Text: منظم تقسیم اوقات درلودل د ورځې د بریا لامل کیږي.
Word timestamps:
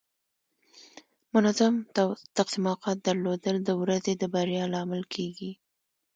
منظم 1.33 1.73
تقسیم 2.37 2.63
اوقات 2.71 2.97
درلودل 3.07 3.57
د 3.63 3.69
ورځې 3.81 4.13
د 4.17 4.23
بریا 4.33 4.63
لامل 4.73 5.03
کیږي. 5.13 5.51